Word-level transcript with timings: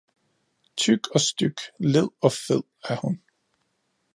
Tyk 0.77 1.09
og 1.11 1.21
styg, 1.25 1.55
led 1.91 2.09
og 2.21 2.31
fed 2.39 2.63
er 2.89 2.95
hun 3.03 3.21